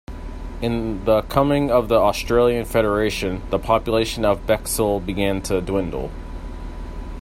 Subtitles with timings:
[0.63, 6.09] In the coming of the Australian federation the population of Bexhill began to dwindle.